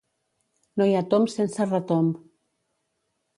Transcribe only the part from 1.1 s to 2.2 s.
tomb sense retomb.